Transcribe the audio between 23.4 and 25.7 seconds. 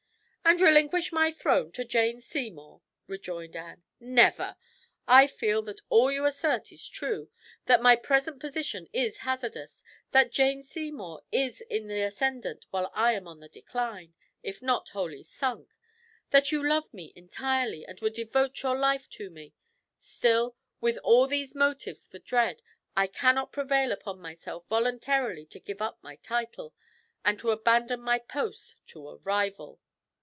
prevail upon myself voluntarily to